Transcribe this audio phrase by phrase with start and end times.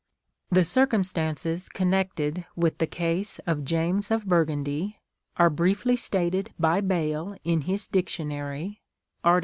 [0.49, 4.97] The circumstances connected with the case of James of Burgundy,
[5.37, 8.81] are briefly stated by Bayle in his Dictionary,
[9.23, 9.39] (Art.